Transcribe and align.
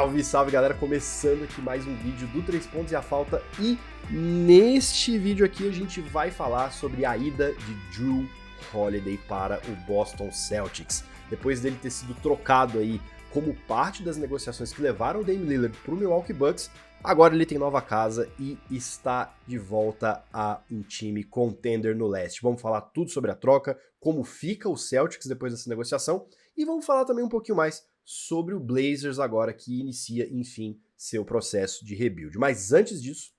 Salve, 0.00 0.24
salve 0.24 0.50
galera, 0.50 0.72
começando 0.72 1.42
aqui 1.42 1.60
mais 1.60 1.86
um 1.86 1.94
vídeo 1.94 2.26
do 2.28 2.42
3 2.42 2.66
pontos 2.68 2.90
e 2.90 2.96
a 2.96 3.02
falta 3.02 3.42
e 3.60 3.78
neste 4.10 5.18
vídeo 5.18 5.44
aqui 5.44 5.68
a 5.68 5.70
gente 5.70 6.00
vai 6.00 6.30
falar 6.30 6.72
sobre 6.72 7.04
a 7.04 7.14
ida 7.18 7.52
de 7.52 7.74
Drew 7.94 8.26
Holiday 8.72 9.18
para 9.28 9.60
o 9.68 9.76
Boston 9.86 10.32
Celtics. 10.32 11.04
Depois 11.28 11.60
dele 11.60 11.76
ter 11.76 11.90
sido 11.90 12.14
trocado 12.14 12.78
aí 12.78 12.98
como 13.30 13.54
parte 13.68 14.02
das 14.02 14.16
negociações 14.16 14.72
que 14.72 14.80
levaram 14.80 15.20
o 15.20 15.24
Dame 15.24 15.44
Lillard 15.44 15.76
para 15.84 15.92
o 15.92 15.96
Milwaukee 15.98 16.32
Bucks, 16.32 16.70
agora 17.04 17.34
ele 17.34 17.44
tem 17.44 17.58
nova 17.58 17.82
casa 17.82 18.26
e 18.38 18.56
está 18.70 19.34
de 19.46 19.58
volta 19.58 20.24
a 20.32 20.62
um 20.70 20.80
time 20.80 21.22
contender 21.24 21.94
no 21.94 22.08
leste. 22.08 22.40
Vamos 22.40 22.62
falar 22.62 22.80
tudo 22.80 23.10
sobre 23.10 23.30
a 23.30 23.36
troca, 23.36 23.78
como 24.00 24.24
fica 24.24 24.66
o 24.66 24.78
Celtics 24.78 25.26
depois 25.26 25.52
dessa 25.52 25.68
negociação 25.68 26.26
e 26.56 26.64
vamos 26.64 26.86
falar 26.86 27.04
também 27.04 27.22
um 27.22 27.28
pouquinho 27.28 27.56
mais 27.56 27.84
sobre 28.04 28.54
o 28.54 28.60
Blazers 28.60 29.18
agora 29.18 29.52
que 29.52 29.80
inicia, 29.80 30.28
enfim, 30.32 30.80
seu 30.96 31.24
processo 31.24 31.84
de 31.84 31.94
rebuild. 31.94 32.38
Mas 32.38 32.72
antes 32.72 33.02
disso, 33.02 33.32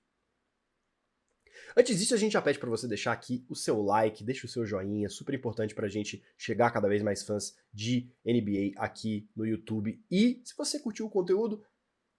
Antes 1.74 1.98
disso, 1.98 2.14
a 2.14 2.18
gente 2.18 2.32
já 2.32 2.42
pede 2.42 2.58
para 2.58 2.68
você 2.68 2.86
deixar 2.86 3.12
aqui 3.12 3.46
o 3.48 3.54
seu 3.54 3.80
like, 3.82 4.22
deixa 4.22 4.46
o 4.46 4.48
seu 4.48 4.66
joinha, 4.66 5.08
super 5.08 5.34
importante 5.34 5.74
para 5.74 5.86
a 5.86 5.88
gente 5.88 6.22
chegar 6.36 6.70
cada 6.70 6.86
vez 6.86 7.02
mais 7.02 7.22
fãs 7.22 7.56
de 7.72 8.10
NBA 8.26 8.72
aqui 8.76 9.26
no 9.34 9.46
YouTube. 9.46 9.98
E 10.10 10.42
se 10.44 10.54
você 10.54 10.78
curtiu 10.78 11.06
o 11.06 11.10
conteúdo, 11.10 11.64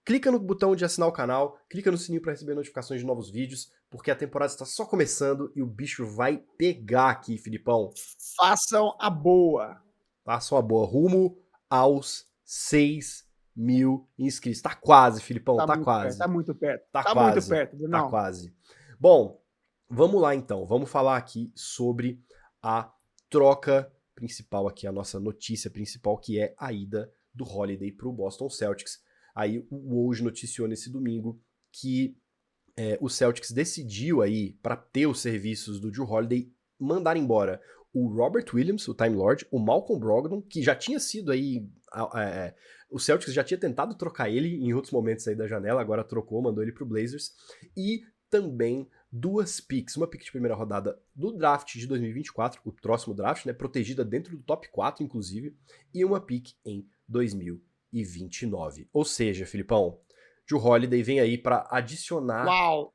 clica 0.04 0.30
no 0.30 0.40
botão 0.40 0.74
de 0.74 0.84
assinar 0.84 1.08
o 1.08 1.12
canal, 1.12 1.58
clica 1.70 1.90
no 1.90 1.96
sininho 1.96 2.20
para 2.20 2.32
receber 2.32 2.54
notificações 2.54 3.00
de 3.00 3.06
novos 3.06 3.30
vídeos, 3.30 3.70
porque 3.88 4.10
a 4.10 4.16
temporada 4.16 4.52
está 4.52 4.64
só 4.64 4.84
começando 4.84 5.52
e 5.54 5.62
o 5.62 5.66
bicho 5.66 6.04
vai 6.04 6.38
pegar 6.58 7.10
aqui, 7.10 7.38
Filipão. 7.38 7.90
Façam 8.36 8.96
a 8.98 9.08
boa. 9.08 9.80
Façam 10.24 10.58
a 10.58 10.62
boa. 10.62 10.84
Rumo 10.84 11.38
aos 11.70 12.26
6 12.44 13.24
mil 13.54 14.08
inscritos. 14.18 14.60
Tá 14.60 14.74
quase, 14.74 15.22
Filipão, 15.22 15.56
tá, 15.56 15.66
tá 15.66 15.78
quase. 15.78 16.08
Perto, 16.08 16.18
tá 16.18 16.28
muito 16.28 16.54
perto. 16.54 16.90
Tá, 16.90 17.02
tá 17.02 17.12
quase, 17.12 17.34
muito 17.34 17.48
perto. 17.48 17.88
Não. 17.88 18.04
Tá 18.04 18.10
quase. 18.10 18.54
Bom, 18.98 19.40
vamos 19.88 20.20
lá 20.20 20.34
então. 20.34 20.66
Vamos 20.66 20.90
falar 20.90 21.16
aqui 21.16 21.52
sobre 21.54 22.22
a 22.62 22.92
troca 23.28 23.90
principal 24.14 24.68
aqui, 24.68 24.86
a 24.86 24.92
nossa 24.92 25.18
notícia 25.18 25.70
principal, 25.70 26.16
que 26.18 26.38
é 26.38 26.54
a 26.58 26.72
ida 26.72 27.12
do 27.32 27.44
Holiday 27.44 27.90
para 27.90 28.08
o 28.08 28.12
Boston 28.12 28.48
Celtics. 28.48 29.02
Aí 29.34 29.66
o 29.70 30.06
hoje 30.06 30.22
noticiou 30.22 30.68
nesse 30.68 30.90
domingo 30.90 31.40
que 31.72 32.16
é, 32.76 32.98
o 33.00 33.08
Celtics 33.08 33.50
decidiu 33.50 34.22
aí, 34.22 34.52
para 34.62 34.76
ter 34.76 35.06
os 35.06 35.20
serviços 35.20 35.80
do 35.80 35.90
Drew 35.90 36.08
Holiday, 36.08 36.52
mandar 36.78 37.16
embora 37.16 37.60
o 37.94 38.08
Robert 38.08 38.44
Williams, 38.52 38.88
o 38.88 38.94
Time 38.94 39.14
Lord, 39.14 39.46
o 39.52 39.58
Malcolm 39.58 40.00
Brogdon, 40.00 40.42
que 40.42 40.62
já 40.62 40.74
tinha 40.74 40.98
sido 40.98 41.30
aí. 41.30 41.64
É, 42.16 42.52
o 42.90 42.98
Celtics 42.98 43.32
já 43.32 43.44
tinha 43.44 43.58
tentado 43.58 43.94
trocar 43.94 44.28
ele 44.28 44.56
em 44.56 44.74
outros 44.74 44.92
momentos 44.92 45.26
aí 45.28 45.36
da 45.36 45.46
janela, 45.46 45.80
agora 45.80 46.02
trocou, 46.02 46.42
mandou 46.42 46.62
ele 46.62 46.72
pro 46.72 46.84
Blazers. 46.84 47.32
E 47.76 48.02
também 48.28 48.88
duas 49.10 49.60
picks, 49.60 49.96
uma 49.96 50.08
pick 50.08 50.24
de 50.24 50.32
primeira 50.32 50.56
rodada 50.56 51.00
do 51.14 51.30
draft 51.32 51.72
de 51.76 51.86
2024, 51.86 52.60
o 52.64 52.72
próximo 52.72 53.14
draft, 53.14 53.46
né, 53.46 53.52
protegida 53.52 54.04
dentro 54.04 54.36
do 54.36 54.42
top 54.42 54.68
4, 54.70 55.04
inclusive, 55.04 55.56
e 55.94 56.04
uma 56.04 56.20
pick 56.20 56.50
em 56.64 56.84
2029. 57.08 58.88
Ou 58.92 59.04
seja, 59.04 59.46
Filipão, 59.46 60.00
Joe 60.48 60.60
Holiday 60.60 61.02
vem 61.02 61.20
aí 61.20 61.38
para 61.38 61.68
adicionar 61.70 62.44
Uau 62.44 62.92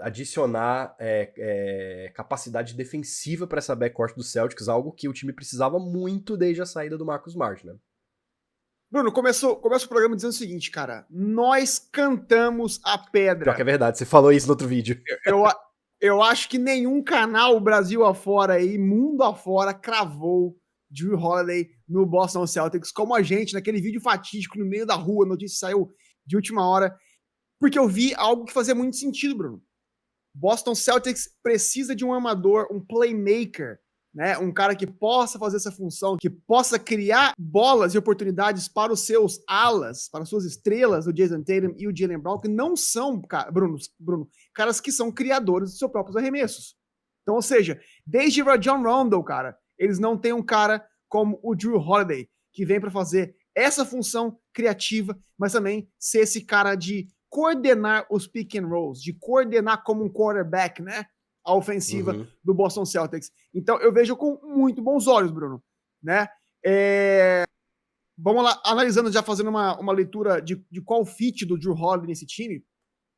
adicionar 0.00 0.96
é, 0.98 1.32
é, 1.36 2.12
capacidade 2.14 2.74
defensiva 2.74 3.46
para 3.46 3.58
essa 3.58 3.74
backcourt 3.74 4.14
do 4.14 4.22
Celtics, 4.22 4.68
algo 4.68 4.92
que 4.92 5.08
o 5.08 5.12
time 5.12 5.32
precisava 5.32 5.78
muito 5.78 6.36
desde 6.36 6.62
a 6.62 6.66
saída 6.66 6.98
do 6.98 7.06
Marcus 7.06 7.32
Smart, 7.32 7.64
né? 7.66 7.74
Bruno, 8.90 9.12
começou, 9.12 9.56
começa 9.56 9.84
o 9.84 9.88
programa 9.88 10.14
dizendo 10.14 10.30
o 10.30 10.34
seguinte, 10.34 10.70
cara. 10.70 11.06
Nós 11.10 11.78
cantamos 11.78 12.80
a 12.84 12.96
pedra. 12.96 13.44
Pior 13.44 13.56
que 13.56 13.62
é 13.62 13.64
verdade, 13.64 13.98
você 13.98 14.04
falou 14.04 14.32
isso 14.32 14.46
no 14.46 14.52
outro 14.52 14.68
vídeo. 14.68 15.00
Eu, 15.24 15.44
eu 16.00 16.22
acho 16.22 16.48
que 16.48 16.58
nenhum 16.58 17.02
canal 17.02 17.58
Brasil 17.60 18.04
afora 18.04 18.54
aí, 18.54 18.78
mundo 18.78 19.22
afora, 19.22 19.74
cravou 19.74 20.56
Drew 20.88 21.18
Holiday 21.18 21.68
no 21.88 22.06
Boston 22.06 22.46
Celtics, 22.46 22.92
como 22.92 23.14
a 23.14 23.22
gente, 23.22 23.54
naquele 23.54 23.80
vídeo 23.80 24.00
fatídico 24.00 24.58
no 24.58 24.64
meio 24.64 24.86
da 24.86 24.94
rua, 24.94 25.24
a 25.24 25.28
notícia 25.28 25.58
saiu 25.58 25.90
de 26.24 26.36
última 26.36 26.68
hora, 26.68 26.96
porque 27.58 27.78
eu 27.78 27.88
vi 27.88 28.14
algo 28.14 28.44
que 28.44 28.52
fazia 28.52 28.74
muito 28.74 28.96
sentido, 28.96 29.36
Bruno. 29.36 29.62
Boston 30.38 30.74
Celtics 30.74 31.30
precisa 31.42 31.96
de 31.96 32.04
um 32.04 32.12
armador, 32.12 32.68
um 32.70 32.78
playmaker, 32.78 33.78
né? 34.14 34.36
Um 34.36 34.52
cara 34.52 34.76
que 34.76 34.86
possa 34.86 35.38
fazer 35.38 35.56
essa 35.56 35.72
função, 35.72 36.16
que 36.18 36.28
possa 36.28 36.78
criar 36.78 37.32
bolas 37.38 37.94
e 37.94 37.98
oportunidades 37.98 38.68
para 38.68 38.92
os 38.92 39.00
seus 39.06 39.40
alas, 39.48 40.10
para 40.10 40.22
as 40.22 40.28
suas 40.28 40.44
estrelas, 40.44 41.06
o 41.06 41.12
Jason 41.12 41.42
Tatum 41.42 41.74
e 41.78 41.88
o 41.88 41.96
Jalen 41.96 42.18
Brown, 42.18 42.38
que 42.38 42.48
não 42.48 42.76
são, 42.76 43.20
Bruno, 43.50 43.78
Bruno, 43.98 44.28
caras 44.54 44.78
que 44.78 44.92
são 44.92 45.10
criadores 45.10 45.70
dos 45.70 45.78
seus 45.78 45.90
próprios 45.90 46.16
arremessos. 46.16 46.76
Então, 47.22 47.34
ou 47.34 47.42
seja, 47.42 47.80
desde 48.06 48.42
Rajon 48.42 48.82
Rondo, 48.82 49.22
cara, 49.24 49.56
eles 49.78 49.98
não 49.98 50.18
têm 50.18 50.32
um 50.32 50.42
cara 50.42 50.86
como 51.08 51.40
o 51.42 51.54
Drew 51.54 51.78
Holiday, 51.78 52.28
que 52.52 52.64
vem 52.64 52.80
para 52.80 52.90
fazer 52.90 53.34
essa 53.54 53.86
função 53.86 54.38
criativa, 54.52 55.18
mas 55.38 55.52
também 55.52 55.90
ser 55.98 56.20
esse 56.20 56.44
cara 56.44 56.74
de 56.74 57.08
coordenar 57.28 58.06
os 58.10 58.26
pick 58.26 58.54
and 58.56 58.66
rolls, 58.66 59.02
de 59.02 59.12
coordenar 59.12 59.82
como 59.84 60.04
um 60.04 60.12
quarterback, 60.12 60.82
né? 60.82 61.06
A 61.44 61.54
ofensiva 61.54 62.12
uhum. 62.12 62.26
do 62.42 62.54
Boston 62.54 62.84
Celtics. 62.84 63.30
Então 63.54 63.78
eu 63.80 63.92
vejo 63.92 64.16
com 64.16 64.40
muito 64.42 64.82
bons 64.82 65.06
olhos, 65.06 65.30
Bruno, 65.30 65.62
né? 66.02 66.28
É... 66.64 67.44
Vamos 68.18 68.42
lá, 68.42 68.60
analisando, 68.64 69.12
já 69.12 69.22
fazendo 69.22 69.50
uma, 69.50 69.78
uma 69.78 69.92
leitura 69.92 70.40
de, 70.40 70.64
de 70.70 70.80
qual 70.80 71.04
fit 71.04 71.44
do 71.44 71.58
Drew 71.58 71.74
Holiday 71.74 72.08
nesse 72.08 72.26
time. 72.26 72.64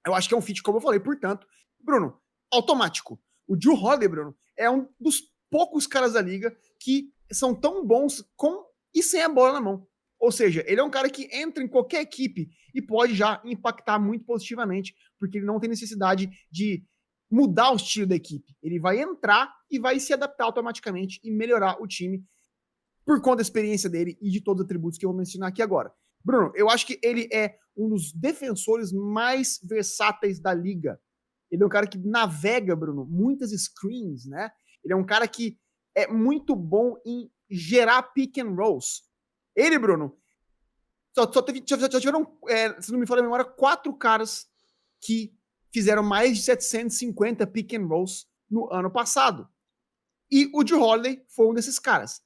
Eu 0.04 0.14
acho 0.14 0.28
que 0.28 0.34
é 0.34 0.36
um 0.36 0.42
fit, 0.42 0.62
como 0.62 0.78
eu 0.78 0.82
falei, 0.82 0.98
portanto, 0.98 1.46
Bruno, 1.80 2.20
automático. 2.52 3.20
O 3.46 3.56
Drew 3.56 3.74
Holiday, 3.74 4.08
Bruno, 4.08 4.36
é 4.56 4.68
um 4.68 4.88
dos 4.98 5.22
poucos 5.50 5.86
caras 5.86 6.14
da 6.14 6.20
liga 6.20 6.54
que 6.80 7.12
são 7.30 7.54
tão 7.54 7.86
bons 7.86 8.24
com 8.36 8.66
e 8.94 9.02
sem 9.02 9.22
a 9.22 9.28
bola 9.28 9.54
na 9.54 9.60
mão. 9.60 9.86
Ou 10.18 10.32
seja, 10.32 10.64
ele 10.66 10.80
é 10.80 10.84
um 10.84 10.90
cara 10.90 11.08
que 11.08 11.28
entra 11.32 11.62
em 11.62 11.68
qualquer 11.68 12.00
equipe 12.00 12.48
e 12.74 12.82
pode 12.82 13.14
já 13.14 13.40
impactar 13.44 13.98
muito 13.98 14.24
positivamente, 14.24 14.94
porque 15.18 15.38
ele 15.38 15.46
não 15.46 15.60
tem 15.60 15.70
necessidade 15.70 16.28
de 16.50 16.84
mudar 17.30 17.72
o 17.72 17.76
estilo 17.76 18.06
da 18.06 18.16
equipe. 18.16 18.56
Ele 18.62 18.80
vai 18.80 19.00
entrar 19.00 19.52
e 19.70 19.78
vai 19.78 20.00
se 20.00 20.12
adaptar 20.12 20.44
automaticamente 20.44 21.20
e 21.22 21.30
melhorar 21.30 21.80
o 21.80 21.86
time 21.86 22.24
por 23.04 23.20
conta 23.20 23.36
da 23.36 23.42
experiência 23.42 23.88
dele 23.88 24.18
e 24.20 24.30
de 24.30 24.42
todos 24.42 24.60
os 24.60 24.64
atributos 24.64 24.98
que 24.98 25.04
eu 25.06 25.10
vou 25.10 25.16
mencionar 25.16 25.50
aqui 25.50 25.62
agora. 25.62 25.92
Bruno, 26.24 26.52
eu 26.54 26.68
acho 26.68 26.86
que 26.86 26.98
ele 27.02 27.28
é 27.32 27.56
um 27.76 27.88
dos 27.88 28.12
defensores 28.12 28.92
mais 28.92 29.60
versáteis 29.62 30.40
da 30.40 30.52
liga. 30.52 31.00
Ele 31.50 31.62
é 31.62 31.66
um 31.66 31.70
cara 31.70 31.86
que 31.86 31.96
navega, 31.98 32.74
Bruno, 32.76 33.06
muitas 33.06 33.50
screens, 33.50 34.26
né? 34.26 34.50
Ele 34.84 34.92
é 34.92 34.96
um 34.96 35.06
cara 35.06 35.26
que 35.26 35.58
é 35.94 36.06
muito 36.06 36.54
bom 36.54 36.96
em 37.06 37.30
gerar 37.50 38.02
pick 38.02 38.38
and 38.38 38.54
rolls. 38.54 39.02
Ele, 39.58 39.76
Bruno, 39.76 40.16
só, 41.12 41.30
só, 41.32 41.42
teve, 41.42 41.64
só 41.66 41.98
tiveram, 41.98 42.38
é, 42.48 42.80
se 42.80 42.92
não 42.92 42.98
me 43.00 43.06
falha 43.06 43.18
a 43.18 43.24
memória, 43.24 43.44
quatro 43.44 43.92
caras 43.92 44.46
que 45.00 45.36
fizeram 45.72 46.02
mais 46.04 46.36
de 46.36 46.44
750 46.44 47.44
pick 47.48 47.74
and 47.74 47.86
rolls 47.86 48.28
no 48.48 48.72
ano 48.72 48.88
passado. 48.88 49.48
E 50.30 50.48
o 50.54 50.62
Drew 50.62 50.80
Holiday 50.80 51.24
foi 51.28 51.48
um 51.48 51.54
desses 51.54 51.80
caras. 51.80 52.22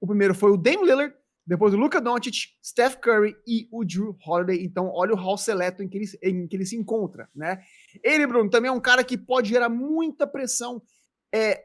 O 0.00 0.06
primeiro 0.06 0.34
foi 0.34 0.52
o 0.52 0.56
Dame 0.56 0.86
Lillard, 0.86 1.14
depois 1.46 1.74
o 1.74 1.76
Luka 1.76 2.00
Doncic, 2.00 2.54
Steph 2.64 2.96
Curry 2.96 3.36
e 3.46 3.68
o 3.70 3.84
Drew 3.84 4.16
Holiday. 4.26 4.64
Então, 4.64 4.88
olha 4.88 5.12
o 5.12 5.16
hall 5.16 5.36
seleto 5.36 5.82
em 5.82 5.88
que 5.88 5.98
ele, 5.98 6.06
em 6.22 6.48
que 6.48 6.56
ele 6.56 6.64
se 6.64 6.76
encontra, 6.76 7.28
né? 7.34 7.62
Ele, 8.02 8.26
Bruno, 8.26 8.48
também 8.48 8.70
é 8.70 8.72
um 8.72 8.80
cara 8.80 9.04
que 9.04 9.18
pode 9.18 9.50
gerar 9.50 9.68
muita 9.68 10.26
pressão 10.26 10.82
é, 11.30 11.62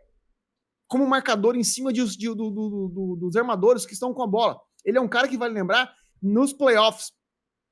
como 0.88 1.08
marcador 1.08 1.56
em 1.56 1.63
cima 1.63 1.94
de, 1.94 2.04
de, 2.18 2.28
do, 2.28 2.36
do, 2.36 2.90
do, 2.90 3.16
dos 3.16 3.36
armadores 3.38 3.86
que 3.86 3.94
estão 3.94 4.13
com 4.13 4.24
a 4.24 4.28
bola. 4.28 4.60
Ele 4.86 4.98
é 4.98 5.02
um 5.02 5.08
cara 5.08 5.28
que, 5.28 5.38
vale 5.38 5.54
lembrar, 5.54 5.94
nos 6.22 6.54
playoffs 6.54 7.12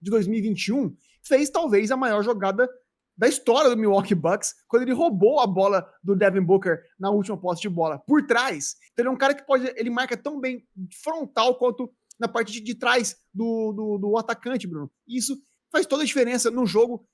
de 0.01 0.11
2021, 0.11 0.95
fez 1.23 1.49
talvez 1.49 1.91
a 1.91 1.97
maior 1.97 2.23
jogada 2.23 2.69
da 3.17 3.27
história 3.27 3.69
do 3.69 3.77
Milwaukee 3.77 4.13
Bucks, 4.13 4.53
quando 4.67 4.83
ele 4.83 4.93
roubou 4.93 5.39
a 5.39 5.47
bola 5.47 5.91
do 6.03 6.15
Devin 6.15 6.41
Booker 6.41 6.83
na 6.99 7.09
última 7.09 7.35
posse 7.35 7.61
de 7.61 7.69
bola 7.69 7.97
por 7.97 8.25
trás. 8.27 8.75
Então 8.93 9.03
ele 9.03 9.09
é 9.09 9.11
um 9.11 9.17
cara 9.17 9.33
que 9.33 9.45
pode, 9.45 9.73
ele 9.75 9.89
marca 9.89 10.15
tão 10.15 10.39
bem 10.39 10.63
frontal 11.01 11.57
quanto 11.57 11.91
na 12.19 12.27
parte 12.27 12.61
de, 12.61 12.75
trás 12.75 13.15
do, 13.33 13.73
do, 13.73 13.97
do, 13.97 14.17
atacante, 14.17 14.67
Bruno. 14.67 14.91
Isso 15.07 15.37
faz 15.71 15.85
toda 15.85 16.03
a 16.03 16.05
diferença 16.05 16.51
no 16.51 16.65
jogo 16.65 17.07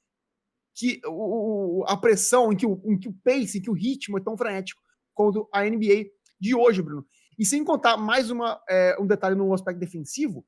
que 0.76 1.00
o, 1.06 1.84
a 1.88 1.96
pressão, 1.96 2.52
em 2.52 2.58
que 2.58 2.66
o, 2.66 2.82
em 2.86 2.98
que 2.98 3.08
o 3.08 3.16
pace, 3.24 3.58
em 3.58 3.62
que 3.62 3.70
o 3.70 3.74
ritmo 3.74 4.18
é 4.18 4.22
tão 4.22 4.38
frenético 4.38 4.82
quanto 5.14 5.48
a 5.54 5.64
NBA 5.64 6.06
de 6.40 6.56
hoje, 6.56 6.82
Bruno. 6.82 7.06
E 7.38 7.46
sem 7.46 7.64
contar 7.64 7.98
mais 7.98 8.30
uma, 8.30 8.62
é, 8.70 8.96
um 9.00 9.08
detalhe 9.08 9.36
no 9.36 9.54
aspecto 9.54 9.80
defensivo, 9.80 10.46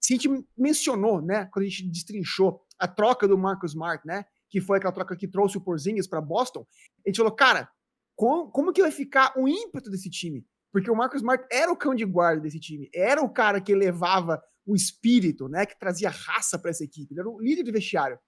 se 0.00 0.14
a 0.14 0.16
gente 0.16 0.46
mencionou, 0.56 1.20
né, 1.20 1.46
quando 1.52 1.64
a 1.64 1.68
gente 1.68 1.88
destrinchou 1.88 2.62
a 2.78 2.88
troca 2.88 3.28
do 3.28 3.36
Marcus 3.36 3.72
Smart, 3.72 4.06
né, 4.06 4.24
que 4.48 4.60
foi 4.60 4.78
aquela 4.78 4.92
troca 4.92 5.16
que 5.16 5.28
trouxe 5.28 5.58
o 5.58 5.60
Porzingis 5.60 6.08
para 6.08 6.20
Boston, 6.20 6.66
a 7.04 7.08
gente 7.08 7.18
falou, 7.18 7.32
cara, 7.32 7.70
como, 8.16 8.50
como 8.50 8.72
que 8.72 8.82
vai 8.82 8.90
ficar 8.90 9.32
o 9.36 9.46
ímpeto 9.46 9.90
desse 9.90 10.10
time? 10.10 10.46
Porque 10.72 10.90
o 10.90 10.96
Marcus 10.96 11.20
Smart 11.20 11.44
era 11.50 11.70
o 11.70 11.76
cão 11.76 11.94
de 11.94 12.04
guarda 12.04 12.42
desse 12.42 12.58
time, 12.58 12.90
era 12.94 13.22
o 13.22 13.28
cara 13.28 13.60
que 13.60 13.74
levava 13.74 14.42
o 14.66 14.74
espírito, 14.74 15.48
né, 15.48 15.66
que 15.66 15.78
trazia 15.78 16.10
raça 16.10 16.58
para 16.58 16.70
essa 16.70 16.84
equipe. 16.84 17.12
Ele 17.12 17.20
era 17.20 17.28
o 17.28 17.40
líder 17.40 17.62
de 17.62 17.72
vestiário. 17.72 18.18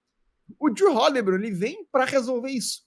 O 0.59 0.69
Drew 0.69 0.93
Holiday, 0.93 1.35
ele 1.35 1.51
vem 1.51 1.85
para 1.91 2.05
resolver 2.05 2.49
isso. 2.49 2.83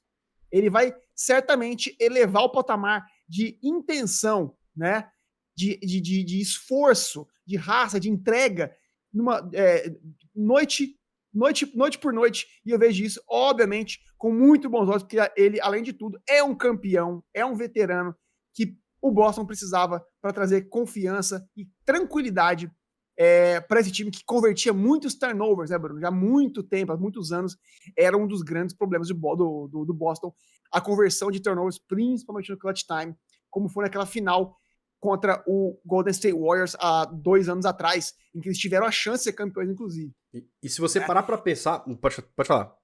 Ele 0.51 0.71
vai 0.71 0.95
certamente 1.15 1.97
elevar 1.99 2.45
o 2.45 2.53
patamar 2.53 3.05
de 3.29 3.59
intenção, 3.63 4.56
né, 4.77 5.09
de, 5.57 5.79
de, 5.79 6.01
de, 6.01 6.25
de 6.25 6.41
esforço, 6.41 7.27
de 7.47 7.57
raça, 7.57 7.99
de 7.99 8.11
entrega, 8.11 8.75
numa 9.13 9.49
é, 9.55 9.91
noite, 10.35 10.95
noite, 11.33 11.71
noite 11.75 11.99
por 11.99 12.13
noite. 12.13 12.47
E 12.65 12.71
eu 12.71 12.79
vejo 12.79 13.03
isso, 13.03 13.23
obviamente, 13.29 14.01
com 14.19 14.31
muito 14.31 14.69
bons 14.69 14.89
olhos, 14.89 15.03
porque 15.03 15.19
ele, 15.37 15.61
além 15.61 15.83
de 15.83 15.93
tudo, 15.93 16.21
é 16.29 16.43
um 16.43 16.55
campeão, 16.55 17.25
é 17.33 17.45
um 17.45 17.55
veterano 17.55 18.15
que 18.55 18.77
o 19.01 19.11
Boston 19.11 19.47
precisava 19.47 20.05
para 20.21 20.33
trazer 20.33 20.69
confiança 20.69 21.49
e 21.57 21.67
tranquilidade 21.85 22.71
é, 23.19 23.61
para 23.61 23.81
esse 23.81 23.91
time 23.91 24.11
que 24.11 24.25
convertia 24.25 24.73
muitos 24.73 25.15
turnovers, 25.15 25.71
né, 25.71 25.79
Bruno? 25.79 26.01
Já 26.01 26.09
há 26.09 26.13
muito 26.13 26.63
tempo, 26.63 26.93
há 26.93 26.97
muitos 26.97 27.33
anos, 27.33 27.57
era 27.97 28.17
um 28.17 28.27
dos 28.27 28.43
grandes 28.43 28.77
problemas 28.77 29.09
do, 29.09 29.69
do, 29.69 29.85
do 29.87 29.95
Boston, 29.95 30.35
a 30.71 30.81
conversão 30.81 31.31
de 31.31 31.41
turnovers, 31.41 31.79
principalmente 31.79 32.51
no 32.51 32.59
clutch 32.59 32.83
time, 32.83 33.15
como 33.51 33.69
foi 33.69 33.85
naquela 33.85 34.05
final 34.05 34.57
contra 35.07 35.41
o 35.47 35.81
Golden 35.87 36.11
State 36.11 36.37
Warriors 36.37 36.75
há 36.81 37.05
dois 37.05 37.49
anos 37.49 37.65
atrás, 37.65 38.13
em 38.35 38.41
que 38.41 38.49
eles 38.49 38.59
tiveram 38.59 38.85
a 38.85 38.91
chance 38.91 39.19
de 39.19 39.25
ser 39.25 39.35
campeões, 39.35 39.71
inclusive. 39.71 40.13
E, 40.35 40.45
e 40.65 40.69
se 40.69 40.81
você 40.81 40.99
é. 40.99 41.07
parar 41.07 41.23
para 41.23 41.39
pensar. 41.39 41.79
Pode, 42.01 42.21
pode 42.35 42.49
falar. 42.49 42.77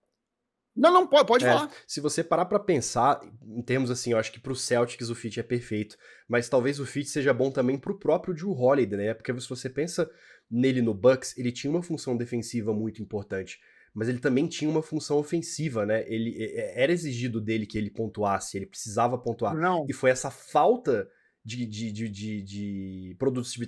Não, 0.74 0.92
não, 0.92 1.04
pode, 1.04 1.26
pode 1.26 1.44
é, 1.44 1.48
falar. 1.48 1.70
Se 1.84 2.00
você 2.00 2.22
parar 2.22 2.44
para 2.44 2.60
pensar, 2.60 3.20
em 3.44 3.60
termos 3.60 3.90
assim, 3.90 4.12
eu 4.12 4.18
acho 4.18 4.30
que 4.30 4.38
pro 4.38 4.54
Celtics 4.54 5.10
o 5.10 5.16
fit 5.16 5.40
é 5.40 5.42
perfeito, 5.42 5.96
mas 6.28 6.48
talvez 6.48 6.78
o 6.78 6.86
fit 6.86 7.08
seja 7.08 7.34
bom 7.34 7.50
também 7.50 7.76
pro 7.76 7.98
próprio 7.98 8.32
Drew 8.32 8.52
Holiday, 8.52 8.96
né? 8.96 9.14
Porque 9.14 9.38
se 9.40 9.48
você 9.48 9.68
pensa 9.68 10.08
nele 10.48 10.80
no 10.80 10.94
Bucks, 10.94 11.36
ele 11.36 11.50
tinha 11.50 11.72
uma 11.72 11.82
função 11.82 12.16
defensiva 12.16 12.72
muito 12.72 13.02
importante, 13.02 13.58
mas 13.92 14.08
ele 14.08 14.20
também 14.20 14.46
tinha 14.46 14.70
uma 14.70 14.82
função 14.82 15.18
ofensiva, 15.18 15.84
né? 15.84 16.04
Ele 16.06 16.36
era 16.56 16.92
exigido 16.92 17.40
dele 17.40 17.66
que 17.66 17.76
ele 17.76 17.90
pontuasse, 17.90 18.56
ele 18.56 18.66
precisava 18.66 19.18
pontuar. 19.18 19.56
Não. 19.56 19.84
E 19.88 19.92
foi 19.92 20.10
essa 20.10 20.30
falta 20.30 21.08
de, 21.44 21.66
de, 21.66 21.90
de, 21.90 22.08
de, 22.08 22.42
de 22.42 23.16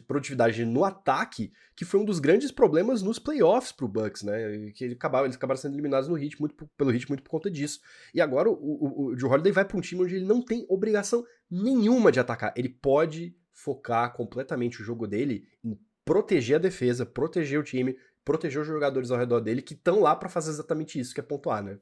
produtividade 0.06 0.64
no 0.64 0.84
ataque, 0.84 1.52
que 1.74 1.84
foi 1.84 1.98
um 1.98 2.04
dos 2.04 2.20
grandes 2.20 2.52
problemas 2.52 3.02
nos 3.02 3.18
playoffs 3.18 3.72
pro 3.72 3.88
Bucks, 3.88 4.22
né? 4.22 4.70
Que 4.74 4.84
ele 4.84 4.94
acabava, 4.94 5.26
eles 5.26 5.36
acabaram 5.36 5.60
sendo 5.60 5.74
eliminados 5.74 6.08
no 6.08 6.14
hit, 6.14 6.38
muito 6.40 6.54
pelo 6.76 6.90
hit, 6.90 7.08
muito 7.08 7.22
por 7.22 7.30
conta 7.30 7.50
disso. 7.50 7.80
E 8.14 8.20
agora 8.20 8.48
o, 8.48 8.54
o, 8.54 9.04
o 9.06 9.18
Joe 9.18 9.30
Holiday 9.30 9.52
vai 9.52 9.64
para 9.64 9.76
um 9.76 9.80
time 9.80 10.02
onde 10.02 10.14
ele 10.14 10.24
não 10.24 10.40
tem 10.40 10.64
obrigação 10.68 11.24
nenhuma 11.50 12.12
de 12.12 12.20
atacar. 12.20 12.54
Ele 12.56 12.68
pode 12.68 13.36
focar 13.52 14.12
completamente 14.12 14.80
o 14.80 14.84
jogo 14.84 15.06
dele 15.06 15.46
em 15.64 15.76
proteger 16.04 16.56
a 16.56 16.60
defesa, 16.60 17.04
proteger 17.04 17.58
o 17.58 17.64
time, 17.64 17.96
proteger 18.24 18.60
os 18.60 18.68
jogadores 18.68 19.10
ao 19.10 19.18
redor 19.18 19.40
dele 19.40 19.62
que 19.62 19.74
estão 19.74 20.00
lá 20.00 20.14
para 20.14 20.28
fazer 20.28 20.50
exatamente 20.50 21.00
isso, 21.00 21.12
que 21.12 21.20
é 21.20 21.24
pontuar, 21.24 21.62
né? 21.62 21.78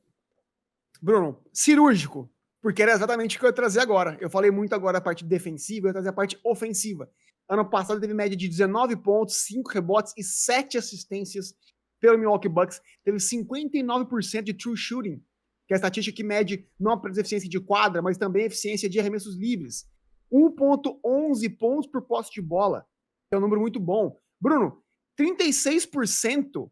Bruno, 1.03 1.39
cirúrgico 1.53 2.31
porque 2.62 2.81
era 2.81 2.93
exatamente 2.93 3.37
o 3.37 3.41
que 3.41 3.44
eu 3.44 3.49
ia 3.49 3.55
trazer 3.55 3.81
agora. 3.81 4.17
Eu 4.20 4.31
falei 4.31 4.50
muito 4.50 4.73
agora 4.75 4.99
a 4.99 5.00
parte 5.00 5.25
defensiva, 5.25 5.87
eu 5.87 5.88
ia 5.88 5.94
trazer 5.94 6.11
a 6.11 6.12
parte 6.12 6.38
ofensiva. 6.44 7.11
Ano 7.49 7.69
passado 7.69 8.00
teve 8.00 8.14
média 8.14 8.37
de 8.37 8.49
19 8.49 8.97
pontos, 8.97 9.35
5 9.44 9.69
rebotes 9.69 10.14
e 10.17 10.23
7 10.23 10.79
assistências 10.79 11.55
pelo 12.00 12.17
Milwaukee 12.17 12.49
Bucks. 12.49 12.81
Teve 13.05 13.19
59% 13.19 14.43
de 14.43 14.55
true 14.55 14.76
shooting, 14.76 15.19
que 15.67 15.75
é 15.75 15.75
a 15.75 15.76
estatística 15.76 16.17
que 16.17 16.23
mede 16.23 16.67
não 16.79 16.93
apenas 16.93 17.19
eficiência 17.19 17.49
de 17.49 17.61
quadra, 17.61 18.00
mas 18.00 18.17
também 18.17 18.44
eficiência 18.44 18.88
de 18.88 18.99
arremessos 19.00 19.37
livres. 19.37 19.85
1.11 20.32 21.58
pontos 21.58 21.91
por 21.91 22.03
posse 22.03 22.31
de 22.32 22.41
bola, 22.41 22.87
é 23.31 23.37
um 23.37 23.41
número 23.41 23.61
muito 23.61 23.81
bom. 23.81 24.19
Bruno, 24.41 24.82
36% 25.19 26.70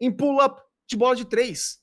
em 0.00 0.10
pull-up 0.10 0.60
de 0.88 0.96
bola 0.96 1.14
de 1.14 1.24
3. 1.24 1.80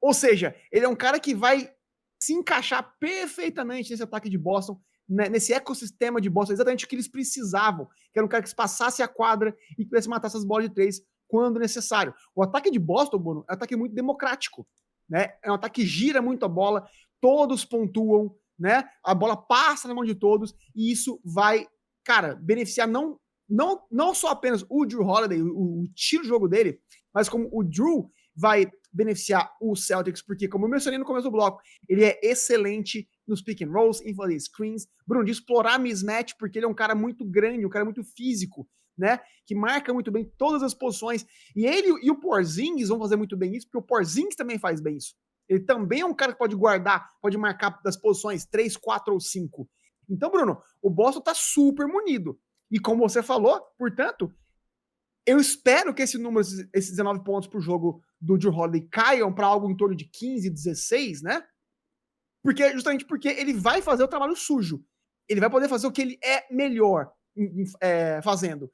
Ou 0.00 0.14
seja, 0.14 0.54
ele 0.70 0.84
é 0.84 0.88
um 0.88 0.96
cara 0.96 1.18
que 1.18 1.34
vai 1.34 1.75
se 2.18 2.32
encaixar 2.32 2.94
perfeitamente 2.98 3.90
nesse 3.90 4.02
ataque 4.02 4.28
de 4.28 4.38
Boston, 4.38 4.80
né, 5.08 5.28
nesse 5.28 5.52
ecossistema 5.52 6.20
de 6.20 6.28
Boston, 6.28 6.54
exatamente 6.54 6.84
o 6.84 6.88
que 6.88 6.94
eles 6.94 7.08
precisavam, 7.08 7.86
que 8.12 8.18
era 8.18 8.24
um 8.24 8.28
cara 8.28 8.42
que 8.42 8.54
passasse 8.54 9.02
a 9.02 9.08
quadra 9.08 9.56
e 9.72 9.84
que 9.84 9.90
pudesse 9.90 10.08
matar 10.08 10.28
essas 10.28 10.44
bolas 10.44 10.68
de 10.68 10.74
três 10.74 11.00
quando 11.28 11.60
necessário. 11.60 12.14
O 12.34 12.42
ataque 12.42 12.70
de 12.70 12.78
Boston, 12.78 13.18
Bruno, 13.18 13.44
é 13.48 13.52
um 13.52 13.54
ataque 13.54 13.76
muito 13.76 13.94
democrático, 13.94 14.66
né? 15.08 15.34
É 15.42 15.50
um 15.50 15.54
ataque 15.54 15.82
que 15.82 15.86
gira 15.86 16.20
muito 16.20 16.44
a 16.44 16.48
bola, 16.48 16.86
todos 17.20 17.64
pontuam, 17.64 18.34
né? 18.58 18.84
A 19.04 19.14
bola 19.14 19.36
passa 19.36 19.86
na 19.86 19.94
mão 19.94 20.04
de 20.04 20.14
todos 20.14 20.54
e 20.74 20.90
isso 20.90 21.20
vai, 21.24 21.66
cara, 22.04 22.34
beneficiar 22.34 22.88
não 22.88 23.18
não, 23.48 23.80
não 23.90 24.12
só 24.12 24.30
apenas 24.30 24.64
o 24.68 24.84
Drew 24.84 25.06
Holiday, 25.06 25.40
o, 25.40 25.82
o 25.82 25.88
tiro 25.94 26.24
jogo 26.24 26.48
dele, 26.48 26.80
mas 27.14 27.28
como 27.28 27.48
o 27.52 27.62
Drew 27.62 28.10
vai 28.36 28.66
beneficiar 28.92 29.50
o 29.60 29.74
Celtics, 29.74 30.22
porque, 30.22 30.48
como 30.48 30.66
eu 30.66 30.70
mencionei 30.70 30.98
no 30.98 31.04
começo 31.04 31.24
do 31.24 31.30
bloco, 31.30 31.60
ele 31.88 32.04
é 32.04 32.18
excelente 32.22 33.08
nos 33.26 33.42
pick 33.42 33.62
and 33.62 33.70
rolls, 33.70 34.02
em 34.04 34.14
fazer 34.14 34.38
screens, 34.40 34.86
Bruno, 35.06 35.24
de 35.24 35.32
explorar 35.32 35.78
mismatch, 35.78 36.34
porque 36.38 36.58
ele 36.58 36.66
é 36.66 36.68
um 36.68 36.74
cara 36.74 36.94
muito 36.94 37.24
grande, 37.24 37.66
um 37.66 37.70
cara 37.70 37.84
muito 37.84 38.02
físico, 38.04 38.68
né? 38.96 39.20
Que 39.44 39.54
marca 39.54 39.92
muito 39.92 40.10
bem 40.10 40.24
todas 40.38 40.62
as 40.62 40.72
posições. 40.72 41.26
E 41.54 41.66
ele 41.66 41.88
e 42.02 42.10
o 42.10 42.18
Porzingis 42.18 42.88
vão 42.88 42.98
fazer 42.98 43.16
muito 43.16 43.36
bem 43.36 43.54
isso, 43.54 43.66
porque 43.66 43.78
o 43.78 43.86
Porzingis 43.86 44.36
também 44.36 44.58
faz 44.58 44.80
bem 44.80 44.96
isso. 44.96 45.14
Ele 45.48 45.60
também 45.60 46.00
é 46.00 46.06
um 46.06 46.14
cara 46.14 46.32
que 46.32 46.38
pode 46.38 46.56
guardar, 46.56 47.10
pode 47.20 47.36
marcar 47.36 47.80
das 47.82 47.96
posições 47.96 48.46
3, 48.46 48.76
4 48.76 49.12
ou 49.12 49.20
5. 49.20 49.68
Então, 50.08 50.30
Bruno, 50.30 50.60
o 50.82 50.90
Boston 50.90 51.20
tá 51.20 51.34
super 51.34 51.86
munido. 51.86 52.38
E 52.70 52.78
como 52.78 53.08
você 53.08 53.22
falou, 53.22 53.60
portanto, 53.78 54.32
eu 55.26 55.40
espero 55.40 55.92
que 55.92 56.02
esse 56.02 56.16
número, 56.16 56.40
esses 56.72 56.90
19 56.90 57.24
pontos 57.24 57.48
por 57.48 57.60
jogo 57.60 58.00
do 58.20 58.38
Drew 58.38 58.54
Holiday 58.54 58.88
caiam 58.88 59.34
para 59.34 59.48
algo 59.48 59.68
em 59.68 59.76
torno 59.76 59.96
de 59.96 60.04
15, 60.04 60.48
16, 60.48 61.22
né? 61.22 61.42
Porque 62.42 62.72
justamente 62.72 63.04
porque 63.04 63.28
ele 63.28 63.52
vai 63.52 63.82
fazer 63.82 64.04
o 64.04 64.08
trabalho 64.08 64.36
sujo. 64.36 64.84
Ele 65.28 65.40
vai 65.40 65.50
poder 65.50 65.68
fazer 65.68 65.88
o 65.88 65.92
que 65.92 66.00
ele 66.00 66.18
é 66.22 66.46
melhor 66.54 67.10
é, 67.80 68.22
fazendo: 68.22 68.70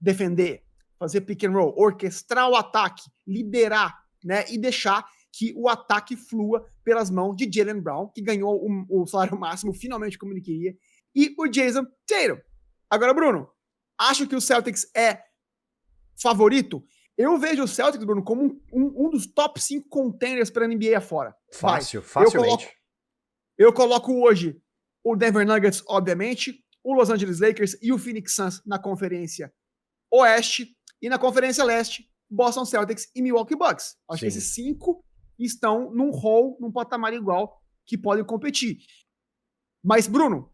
defender, 0.00 0.64
fazer 0.98 1.20
pick 1.20 1.44
and 1.44 1.52
roll, 1.52 1.74
orquestrar 1.76 2.48
o 2.48 2.56
ataque, 2.56 3.02
liderar, 3.26 3.94
né? 4.24 4.46
E 4.48 4.56
deixar 4.56 5.04
que 5.30 5.52
o 5.54 5.68
ataque 5.68 6.16
flua 6.16 6.66
pelas 6.82 7.10
mãos 7.10 7.36
de 7.36 7.48
Jalen 7.52 7.82
Brown, 7.82 8.08
que 8.08 8.22
ganhou 8.22 8.58
o, 8.58 9.02
o 9.02 9.06
salário 9.06 9.38
máximo 9.38 9.74
finalmente 9.74 10.18
como 10.18 10.32
ele 10.32 10.40
queria, 10.40 10.74
e 11.14 11.34
o 11.38 11.46
Jason 11.46 11.84
Tatum. 12.06 12.40
Agora, 12.88 13.12
Bruno, 13.12 13.48
acho 13.98 14.26
que 14.26 14.34
o 14.34 14.40
Celtics 14.40 14.90
é 14.96 15.29
favorito? 16.20 16.84
Eu 17.16 17.38
vejo 17.38 17.62
o 17.62 17.68
Celtics, 17.68 18.04
Bruno, 18.04 18.22
como 18.24 18.44
um, 18.44 18.60
um, 18.72 19.06
um 19.06 19.10
dos 19.10 19.26
top 19.26 19.60
5 19.60 19.88
contenders 19.88 20.50
para 20.50 20.64
a 20.64 20.68
NBA 20.68 20.96
afora. 20.96 21.34
Fácil, 21.52 22.00
Vai. 22.00 22.24
facilmente. 22.24 22.64
Eu 23.58 23.72
coloco, 23.72 24.04
eu 24.08 24.12
coloco 24.12 24.26
hoje 24.26 24.62
o 25.04 25.16
Denver 25.16 25.46
Nuggets, 25.46 25.82
obviamente, 25.86 26.64
o 26.82 26.94
Los 26.94 27.10
Angeles 27.10 27.40
Lakers 27.40 27.76
e 27.82 27.92
o 27.92 27.98
Phoenix 27.98 28.34
Suns 28.34 28.62
na 28.64 28.78
conferência 28.78 29.52
oeste 30.10 30.76
e 31.00 31.08
na 31.08 31.18
conferência 31.18 31.64
leste, 31.64 32.10
Boston 32.28 32.64
Celtics 32.64 33.10
e 33.14 33.22
Milwaukee 33.22 33.56
Bucks. 33.56 33.96
Acho 34.08 34.20
Sim. 34.20 34.26
que 34.26 34.26
esses 34.26 34.54
cinco 34.54 35.04
estão 35.38 35.90
num 35.92 36.10
rol, 36.10 36.56
num 36.60 36.72
patamar 36.72 37.12
igual 37.12 37.60
que 37.86 37.96
podem 37.96 38.24
competir. 38.24 38.78
Mas, 39.82 40.06
Bruno, 40.06 40.52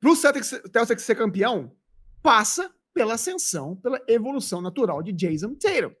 para 0.00 0.10
o 0.10 0.16
Celtics, 0.16 0.48
Celtics 0.72 1.04
ser 1.04 1.14
campeão, 1.14 1.76
passa 2.22 2.74
pela 2.94 3.14
ascensão, 3.14 3.76
pela 3.76 4.00
evolução 4.08 4.60
natural 4.60 5.02
de 5.02 5.12
Jason 5.12 5.54
Tatum. 5.54 5.94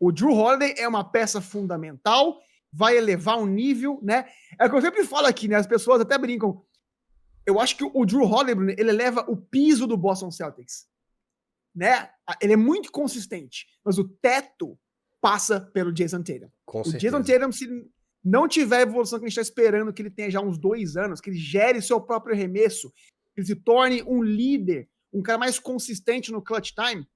O 0.00 0.12
Drew 0.12 0.32
Holiday 0.32 0.74
é 0.76 0.86
uma 0.86 1.04
peça 1.04 1.40
fundamental, 1.40 2.40
vai 2.72 2.96
elevar 2.96 3.38
o 3.38 3.42
um 3.42 3.46
nível, 3.46 3.98
né? 4.02 4.28
É 4.58 4.66
o 4.66 4.70
que 4.70 4.76
eu 4.76 4.82
sempre 4.82 5.04
falo 5.04 5.26
aqui, 5.26 5.48
né? 5.48 5.56
As 5.56 5.66
pessoas 5.66 6.00
até 6.00 6.16
brincam. 6.16 6.64
Eu 7.44 7.58
acho 7.58 7.76
que 7.76 7.84
o 7.84 8.04
Drew 8.04 8.22
Holiday, 8.22 8.76
ele 8.78 8.90
eleva 8.90 9.24
o 9.28 9.36
piso 9.36 9.86
do 9.86 9.96
Boston 9.96 10.30
Celtics, 10.30 10.86
né? 11.74 12.10
Ele 12.40 12.52
é 12.52 12.56
muito 12.56 12.92
consistente, 12.92 13.66
mas 13.84 13.98
o 13.98 14.08
teto 14.08 14.78
passa 15.20 15.60
pelo 15.60 15.92
Jason 15.92 16.22
Tatum. 16.22 16.50
Com 16.64 16.80
o 16.80 16.84
certeza. 16.84 17.18
Jason 17.18 17.22
Tatum, 17.22 17.52
se 17.52 17.66
não 18.22 18.46
tiver 18.46 18.78
a 18.78 18.82
evolução 18.82 19.18
que 19.18 19.24
a 19.24 19.28
gente 19.28 19.38
está 19.38 19.42
esperando 19.42 19.92
que 19.92 20.02
ele 20.02 20.10
tenha 20.10 20.30
já 20.30 20.40
uns 20.40 20.58
dois 20.58 20.96
anos, 20.96 21.20
que 21.20 21.30
ele 21.30 21.38
gere 21.38 21.80
seu 21.80 22.00
próprio 22.00 22.34
arremesso, 22.34 22.92
que 23.34 23.40
ele 23.40 23.46
se 23.46 23.56
torne 23.56 24.02
um 24.02 24.22
líder 24.22 24.88
um 25.12 25.22
cara 25.22 25.38
mais 25.38 25.58
consistente 25.58 26.30
no 26.30 26.42
clutch 26.42 26.72
time. 26.72 27.06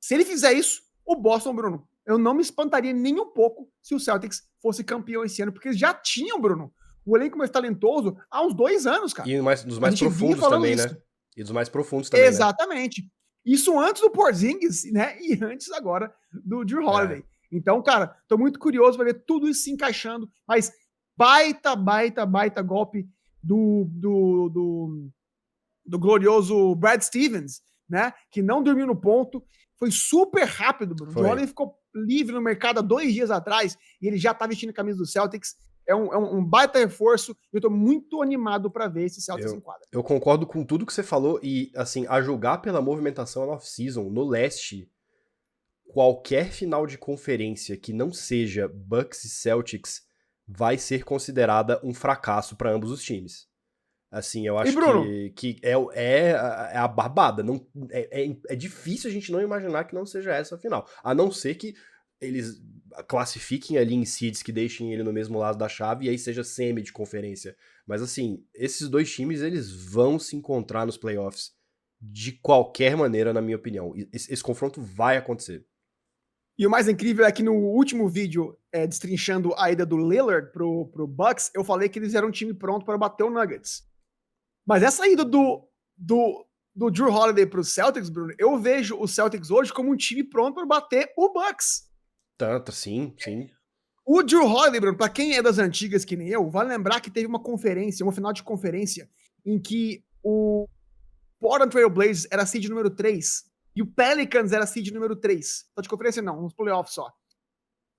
Se 0.00 0.14
ele 0.14 0.24
fizer 0.24 0.52
isso, 0.52 0.82
o 1.04 1.16
Boston, 1.16 1.54
Bruno, 1.54 1.88
eu 2.06 2.18
não 2.18 2.34
me 2.34 2.42
espantaria 2.42 2.92
nem 2.92 3.20
um 3.20 3.26
pouco 3.26 3.70
se 3.82 3.94
o 3.94 4.00
Celtics 4.00 4.42
fosse 4.60 4.82
campeão 4.82 5.24
esse 5.24 5.42
ano, 5.42 5.52
porque 5.52 5.68
eles 5.68 5.78
já 5.78 5.94
tinham, 5.94 6.40
Bruno, 6.40 6.72
o 7.04 7.16
elenco 7.16 7.38
mais 7.38 7.50
talentoso 7.50 8.16
há 8.30 8.44
uns 8.44 8.54
dois 8.54 8.86
anos, 8.86 9.12
cara. 9.12 9.28
E 9.28 9.40
mais, 9.40 9.64
dos 9.64 9.78
mais 9.78 9.98
profundos 9.98 10.40
também, 10.40 10.76
né? 10.76 10.84
isso. 10.84 10.94
né? 10.94 11.00
E 11.36 11.42
dos 11.42 11.52
mais 11.52 11.68
profundos 11.68 12.10
também. 12.10 12.24
Né? 12.24 12.30
Exatamente. 12.30 13.02
Né? 13.02 13.08
Isso 13.44 13.78
antes 13.78 14.02
do 14.02 14.10
Porzingis, 14.10 14.90
né? 14.92 15.18
E 15.20 15.42
antes 15.42 15.70
agora 15.72 16.12
do 16.32 16.64
Drew 16.64 16.86
Holiday. 16.86 17.20
É. 17.20 17.24
Então, 17.52 17.82
cara, 17.82 18.16
tô 18.28 18.36
muito 18.36 18.58
curioso 18.58 18.96
para 18.96 19.06
ver 19.06 19.24
tudo 19.26 19.48
isso 19.48 19.62
se 19.62 19.70
encaixando, 19.70 20.30
mas 20.46 20.72
baita, 21.16 21.74
baita, 21.74 22.24
baita 22.24 22.62
golpe 22.62 23.08
do, 23.42 23.86
do, 23.90 24.48
do 24.48 25.10
do 25.90 25.98
glorioso 25.98 26.74
Brad 26.76 27.02
Stevens 27.02 27.60
né? 27.90 28.14
Que 28.30 28.40
não 28.40 28.62
dormiu 28.62 28.86
no 28.86 28.98
ponto. 28.98 29.42
Foi 29.76 29.90
super 29.90 30.44
rápido, 30.44 30.94
Bruno. 30.94 31.18
O 31.18 31.24
Holiday 31.24 31.48
ficou 31.48 31.74
livre 31.92 32.32
no 32.32 32.40
mercado 32.40 32.78
há 32.78 32.82
dois 32.82 33.12
dias 33.12 33.30
atrás 33.30 33.76
e 34.00 34.06
ele 34.06 34.16
já 34.16 34.32
tá 34.32 34.46
vestindo 34.46 34.70
a 34.70 34.74
camisa 34.74 34.98
do 34.98 35.06
Celtics. 35.06 35.56
É 35.88 35.94
um, 35.94 36.12
é 36.12 36.18
um 36.18 36.44
baita 36.44 36.78
reforço 36.78 37.36
e 37.52 37.56
eu 37.56 37.60
tô 37.60 37.68
muito 37.68 38.22
animado 38.22 38.70
para 38.70 38.86
ver 38.86 39.06
esse 39.06 39.20
Celtics 39.20 39.50
eu, 39.50 39.58
em 39.58 39.60
quadra. 39.60 39.88
Eu 39.90 40.04
concordo 40.04 40.46
com 40.46 40.64
tudo 40.64 40.86
que 40.86 40.92
você 40.92 41.02
falou 41.02 41.40
e, 41.42 41.72
assim, 41.74 42.06
a 42.08 42.22
julgar 42.22 42.58
pela 42.58 42.80
movimentação 42.80 43.48
off-season, 43.48 44.08
no 44.08 44.22
leste, 44.22 44.88
qualquer 45.88 46.52
final 46.52 46.86
de 46.86 46.96
conferência 46.96 47.76
que 47.76 47.92
não 47.92 48.12
seja 48.12 48.68
Bucks 48.68 49.24
e 49.24 49.30
Celtics 49.30 50.02
vai 50.46 50.78
ser 50.78 51.04
considerada 51.04 51.80
um 51.82 51.92
fracasso 51.92 52.54
para 52.54 52.70
ambos 52.70 52.92
os 52.92 53.02
times. 53.02 53.49
Assim, 54.10 54.44
eu 54.44 54.58
acho 54.58 54.76
que, 55.04 55.30
que 55.30 55.60
é, 55.62 55.72
é, 55.94 56.30
é, 56.30 56.76
a 56.76 56.88
barbada. 56.88 57.44
Não, 57.44 57.64
é, 57.90 58.24
é, 58.24 58.36
é, 58.48 58.56
difícil 58.56 59.08
a 59.08 59.12
gente 59.12 59.30
não 59.30 59.40
imaginar 59.40 59.84
que 59.84 59.94
não 59.94 60.04
seja 60.04 60.34
essa 60.34 60.56
a 60.56 60.58
final. 60.58 60.88
A 61.04 61.14
não 61.14 61.30
ser 61.30 61.54
que 61.54 61.74
eles 62.20 62.60
classifiquem 63.06 63.78
ali 63.78 63.94
em 63.94 64.04
seeds 64.04 64.42
que 64.42 64.50
deixem 64.50 64.92
ele 64.92 65.04
no 65.04 65.12
mesmo 65.12 65.38
lado 65.38 65.56
da 65.56 65.68
chave 65.68 66.06
e 66.06 66.08
aí 66.08 66.18
seja 66.18 66.42
semi 66.42 66.82
de 66.82 66.92
conferência. 66.92 67.56
Mas 67.86 68.02
assim, 68.02 68.44
esses 68.52 68.88
dois 68.88 69.12
times 69.12 69.42
eles 69.42 69.70
vão 69.70 70.18
se 70.18 70.34
encontrar 70.34 70.84
nos 70.84 70.96
playoffs 70.96 71.52
de 72.00 72.32
qualquer 72.32 72.96
maneira, 72.96 73.32
na 73.32 73.40
minha 73.40 73.56
opinião. 73.56 73.94
Esse, 74.12 74.32
esse 74.32 74.42
confronto 74.42 74.80
vai 74.82 75.16
acontecer. 75.16 75.64
E 76.58 76.66
o 76.66 76.70
mais 76.70 76.88
incrível 76.88 77.24
é 77.24 77.32
que 77.32 77.42
no 77.42 77.54
último 77.54 78.08
vídeo, 78.08 78.58
é, 78.72 78.86
destrinchando 78.86 79.54
a 79.56 79.70
ida 79.70 79.86
do 79.86 79.96
Lillard 79.96 80.50
pro, 80.52 80.88
pro 80.88 81.06
Bucks, 81.06 81.50
eu 81.54 81.62
falei 81.64 81.88
que 81.88 81.98
eles 81.98 82.14
eram 82.14 82.28
um 82.28 82.32
time 82.32 82.52
pronto 82.52 82.84
para 82.84 82.98
bater 82.98 83.22
o 83.22 83.30
Nuggets. 83.30 83.89
Mas 84.70 84.84
essa 84.84 85.04
ida 85.08 85.24
do, 85.24 85.68
do, 85.96 86.46
do 86.72 86.92
Drew 86.92 87.12
Holiday 87.12 87.44
pro 87.44 87.64
Celtics, 87.64 88.08
Bruno, 88.08 88.32
eu 88.38 88.56
vejo 88.56 88.96
o 89.00 89.08
Celtics 89.08 89.50
hoje 89.50 89.72
como 89.72 89.90
um 89.90 89.96
time 89.96 90.22
pronto 90.22 90.54
para 90.54 90.64
bater 90.64 91.12
o 91.16 91.32
Bucks. 91.32 91.90
Tanto, 92.38 92.70
sim, 92.70 93.12
sim. 93.18 93.50
O 94.06 94.22
Drew 94.22 94.44
Holiday, 94.44 94.78
Bruno, 94.78 94.96
para 94.96 95.08
quem 95.08 95.34
é 95.34 95.42
das 95.42 95.58
antigas 95.58 96.04
que 96.04 96.16
nem 96.16 96.28
eu, 96.28 96.48
vale 96.48 96.68
lembrar 96.68 97.00
que 97.00 97.10
teve 97.10 97.26
uma 97.26 97.42
conferência, 97.42 98.06
uma 98.06 98.12
final 98.12 98.32
de 98.32 98.44
conferência, 98.44 99.10
em 99.44 99.60
que 99.60 100.04
o 100.22 100.68
Portland 101.40 101.72
Trail 101.72 101.90
Blazers 101.90 102.28
era 102.30 102.46
seed 102.46 102.66
número 102.68 102.90
3 102.90 103.42
e 103.74 103.82
o 103.82 103.86
Pelicans 103.86 104.52
era 104.52 104.68
seed 104.68 104.92
número 104.92 105.16
3. 105.16 105.64
Tá 105.74 105.82
de 105.82 105.88
conferência 105.88 106.22
não, 106.22 106.42
nos 106.42 106.54
playoffs 106.54 106.94
só. 106.94 107.12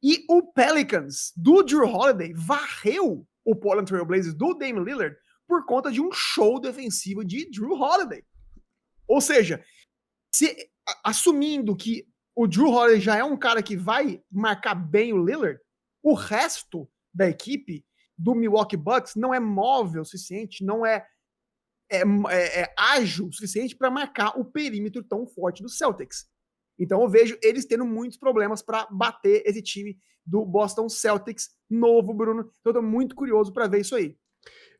E 0.01 0.23
o 0.29 0.41
Pelicans 0.53 1.33
do 1.35 1.63
Drew 1.63 1.83
Holiday 1.83 2.31
varreu 2.33 3.27
o 3.43 3.55
Portland 3.57 3.89
Trail 3.89 4.05
Blazers 4.05 4.33
do 4.33 4.53
Damian 4.53 4.83
Lillard 4.83 5.17
por 5.51 5.65
conta 5.65 5.91
de 5.91 5.99
um 5.99 6.13
show 6.13 6.61
defensivo 6.61 7.25
de 7.25 7.43
Drew 7.51 7.73
Holiday. 7.73 8.23
Ou 9.05 9.19
seja, 9.19 9.61
se 10.33 10.71
assumindo 11.03 11.75
que 11.75 12.07
o 12.33 12.47
Drew 12.47 12.69
Holiday 12.69 13.01
já 13.01 13.17
é 13.17 13.23
um 13.25 13.35
cara 13.35 13.61
que 13.61 13.75
vai 13.75 14.23
marcar 14.31 14.73
bem 14.73 15.11
o 15.11 15.21
Lillard, 15.21 15.59
o 16.01 16.13
resto 16.13 16.89
da 17.13 17.27
equipe 17.27 17.85
do 18.17 18.33
Milwaukee 18.33 18.77
Bucks 18.77 19.15
não 19.17 19.33
é 19.33 19.41
móvel 19.41 20.03
o 20.03 20.05
suficiente, 20.05 20.63
não 20.63 20.85
é 20.85 21.05
é, 21.91 22.03
é, 22.29 22.61
é 22.61 22.73
ágil 22.79 23.27
o 23.27 23.33
suficiente 23.33 23.75
para 23.75 23.91
marcar 23.91 24.39
o 24.39 24.45
perímetro 24.45 25.03
tão 25.03 25.27
forte 25.27 25.61
do 25.61 25.67
Celtics. 25.67 26.29
Então 26.79 27.01
eu 27.01 27.09
vejo 27.09 27.37
eles 27.43 27.65
tendo 27.65 27.83
muitos 27.83 28.17
problemas 28.17 28.61
para 28.61 28.87
bater 28.89 29.43
esse 29.45 29.61
time 29.61 29.99
do 30.25 30.45
Boston 30.45 30.87
Celtics 30.87 31.49
novo, 31.69 32.13
Bruno. 32.13 32.49
Então 32.61 32.69
eu 32.69 32.73
tô 32.75 32.81
muito 32.81 33.13
curioso 33.13 33.51
para 33.51 33.67
ver 33.67 33.81
isso 33.81 33.97
aí. 33.97 34.17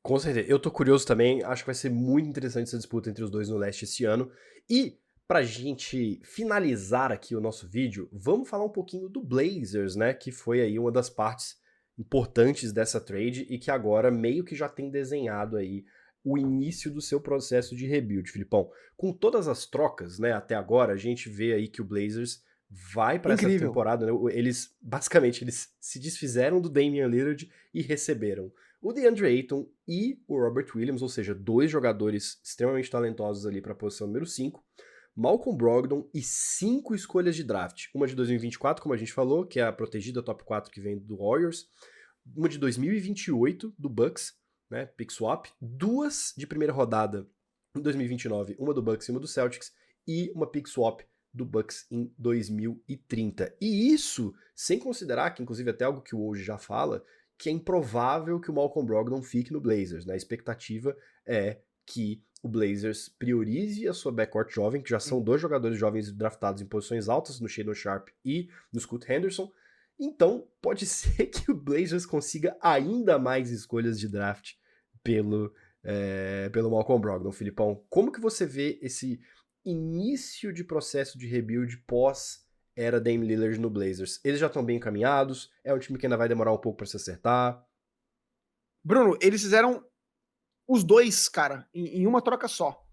Com 0.02 0.18
certeza. 0.18 0.48
Eu 0.50 0.60
tô 0.60 0.72
curioso 0.72 1.06
também. 1.06 1.44
Acho 1.44 1.64
que 1.64 1.68
vai 1.68 1.76
ser 1.76 1.90
muito 1.90 2.28
interessante 2.28 2.68
essa 2.68 2.78
disputa 2.78 3.10
entre 3.10 3.24
os 3.24 3.30
dois 3.30 3.50
no 3.50 3.58
leste 3.58 3.84
esse 3.84 4.04
ano. 4.04 4.32
E 4.70 4.98
pra 5.28 5.44
gente 5.44 6.20
finalizar 6.24 7.12
aqui 7.12 7.36
o 7.36 7.42
nosso 7.42 7.68
vídeo, 7.68 8.10
vamos 8.12 8.50
falar 8.50 8.66
um 8.66 8.72
pouquinho 8.72 9.08
do 9.08 9.22
Blazers, 9.24 9.96
né? 9.96 10.14
Que 10.14 10.32
foi 10.32 10.62
aí 10.62 10.78
uma 10.78 10.92
das 10.92 11.10
partes 11.10 11.60
importantes 11.98 12.72
dessa 12.72 13.00
trade 13.00 13.46
e 13.50 13.60
que 13.60 13.70
agora 13.70 14.10
meio 14.10 14.44
que 14.44 14.56
já 14.56 14.68
tem 14.68 14.90
desenhado 14.90 15.56
aí 15.56 15.86
o 16.24 16.38
início 16.38 16.92
do 16.92 17.02
seu 17.02 17.20
processo 17.20 17.76
de 17.76 17.86
rebuild, 17.86 18.30
Filipão. 18.30 18.70
Com 18.96 19.12
todas 19.12 19.48
as 19.48 19.66
trocas, 19.66 20.20
né, 20.20 20.34
até 20.34 20.56
agora, 20.56 20.94
a 20.94 20.98
gente 20.98 21.30
vê 21.30 21.54
aí 21.54 21.68
que 21.68 21.82
o 21.82 21.86
Blazers 21.86 22.44
vai 22.94 23.20
para 23.20 23.34
essa 23.34 23.48
temporada, 23.48 24.06
né, 24.06 24.12
eles 24.32 24.76
basicamente 24.82 25.44
eles 25.44 25.74
se 25.80 26.00
desfizeram 26.00 26.62
do 26.62 26.70
Damian 26.70 27.08
Lillard 27.08 27.52
e 27.74 27.82
receberam 27.82 28.52
o 28.82 28.92
DeAndre 28.92 29.28
Ayton 29.28 29.70
e 29.88 30.20
o 30.28 30.40
Robert 30.40 30.68
Williams, 30.76 31.02
ou 31.02 31.10
seja, 31.10 31.36
dois 31.36 31.70
jogadores 31.70 32.42
extremamente 32.44 32.90
talentosos 32.90 33.46
ali 33.46 33.62
para 33.62 33.74
a 33.74 33.76
posição 33.76 34.08
número 34.08 34.26
5. 34.26 34.64
Malcolm 35.16 35.58
Brogdon 35.58 36.10
e 36.14 36.22
cinco 36.22 36.96
escolhas 36.96 37.36
de 37.36 37.44
draft. 37.44 37.88
Uma 37.94 38.08
de 38.08 38.16
2024, 38.16 38.82
como 38.82 38.96
a 38.96 38.98
gente 38.98 39.14
falou, 39.14 39.46
que 39.46 39.60
é 39.60 39.64
a 39.64 39.72
protegida 39.72 40.24
top 40.24 40.44
4 40.44 40.72
que 40.72 40.80
vem 40.80 40.98
do 40.98 41.18
Warriors. 41.18 41.68
Uma 42.36 42.50
de 42.50 42.58
2028 42.58 43.74
do 43.78 43.90
Bucks 43.90 44.34
né, 44.72 44.86
pick 44.86 45.12
swap, 45.12 45.48
duas 45.60 46.34
de 46.36 46.48
primeira 46.48 46.74
rodada 46.74 47.28
em 47.76 47.82
2029, 47.82 48.56
uma 48.58 48.74
do 48.74 48.82
Bucks 48.82 49.08
e 49.08 49.12
uma 49.12 49.20
do 49.20 49.28
Celtics, 49.28 49.74
e 50.08 50.32
uma 50.34 50.48
pick 50.48 50.68
swap 50.68 51.02
do 51.34 51.46
Bucks 51.46 51.86
em 51.92 52.14
2030. 52.18 53.56
E 53.62 53.94
isso 53.94 54.34
sem 54.56 54.80
considerar 54.80 55.32
que, 55.32 55.44
inclusive, 55.44 55.70
até 55.70 55.86
algo 55.86 56.02
que 56.02 56.16
o 56.16 56.26
hoje 56.26 56.44
já 56.44 56.58
fala, 56.58 57.04
que 57.42 57.50
é 57.50 57.52
improvável 57.52 58.40
que 58.40 58.52
o 58.52 58.54
Malcolm 58.54 58.86
Brogdon 58.86 59.24
fique 59.24 59.52
no 59.52 59.60
Blazers. 59.60 60.06
Né? 60.06 60.14
A 60.14 60.16
expectativa 60.16 60.96
é 61.26 61.58
que 61.88 62.24
o 62.44 62.48
Blazers 62.48 63.10
priorize 63.10 63.88
a 63.88 63.94
sua 63.94 64.12
backcourt 64.12 64.54
jovem, 64.54 64.80
que 64.80 64.92
já 64.92 65.00
são 65.00 65.20
dois 65.20 65.42
jogadores 65.42 65.76
jovens 65.76 66.12
draftados 66.12 66.62
em 66.62 66.68
posições 66.68 67.10
altas, 67.10 67.40
no 67.40 67.50
Shadon 67.50 67.74
Sharp 67.74 68.10
e 68.24 68.48
no 68.72 68.80
Scoot 68.80 69.12
Henderson. 69.12 69.52
Então, 70.00 70.48
pode 70.62 70.86
ser 70.86 71.26
que 71.26 71.50
o 71.50 71.56
Blazers 71.56 72.06
consiga 72.06 72.56
ainda 72.62 73.18
mais 73.18 73.50
escolhas 73.50 74.00
de 74.00 74.08
draft 74.08 74.54
pelo, 75.04 75.52
é, 75.84 76.48
pelo 76.50 76.70
Malcolm 76.70 77.02
Brogdon, 77.02 77.32
Filipão. 77.32 77.84
Como 77.90 78.12
que 78.12 78.22
você 78.22 78.46
vê 78.46 78.78
esse 78.84 79.20
início 79.66 80.54
de 80.54 80.64
processo 80.64 81.18
de 81.18 81.26
rebuild 81.26 81.76
pós 81.88 82.46
era 82.76 83.00
Dame 83.00 83.26
Lillard 83.26 83.60
no 83.60 83.70
Blazers? 83.70 84.20
Eles 84.24 84.40
já 84.40 84.48
estão 84.48 84.64
bem 84.64 84.78
encaminhados? 84.78 85.52
É 85.64 85.74
um 85.74 85.80
time 85.80 85.98
que 85.98 86.06
ainda 86.06 86.18
vai 86.18 86.28
demorar 86.28 86.54
um 86.54 86.58
pouco 86.58 86.78
para 86.78 86.88
se 86.88 86.96
acertar? 86.96 87.66
Bruno, 88.84 89.18
eles 89.22 89.42
fizeram 89.42 89.84
os 90.68 90.84
dois, 90.84 91.28
cara, 91.30 91.68
em, 91.74 92.02
em 92.02 92.08
uma 92.08 92.22
troca 92.22 92.48
só. 92.48 92.84